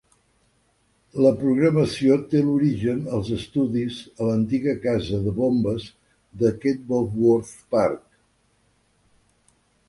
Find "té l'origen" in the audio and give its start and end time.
2.31-3.03